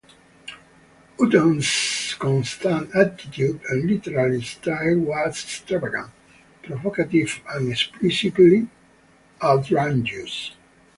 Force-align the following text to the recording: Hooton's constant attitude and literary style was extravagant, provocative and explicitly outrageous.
Hooton's 1.19 2.15
constant 2.17 2.89
attitude 2.95 3.61
and 3.69 3.87
literary 3.87 4.41
style 4.41 4.97
was 4.97 5.43
extravagant, 5.43 6.09
provocative 6.63 7.39
and 7.49 7.71
explicitly 7.71 8.67
outrageous. 9.43 10.55